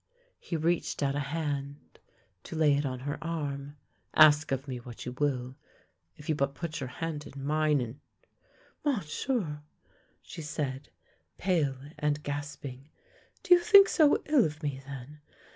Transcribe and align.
He 0.39 0.57
reached 0.57 1.03
out 1.03 1.13
a 1.13 1.19
hand 1.19 1.99
to 2.45 2.55
lay 2.55 2.73
it 2.75 2.87
on 2.87 3.01
her 3.01 3.23
arm." 3.23 3.77
Ask 4.15 4.51
of 4.51 4.67
me 4.67 4.77
what 4.79 5.05
you 5.05 5.11
will, 5.19 5.57
if 6.17 6.27
you 6.27 6.33
but 6.33 6.55
put 6.55 6.79
your 6.79 6.89
hand 6.89 7.27
in 7.27 7.45
mine 7.45 7.79
and 7.79 7.99
""Monsieur!" 8.83 9.61
she 10.23 10.41
said, 10.41 10.89
pale 11.37 11.77
and 11.99 12.23
gasping," 12.23 12.89
do 13.43 13.53
you 13.53 13.59
think 13.59 13.87
so 13.87 14.23
ill 14.25 14.43
of 14.43 14.63
me, 14.63 14.81
then? 14.87 15.19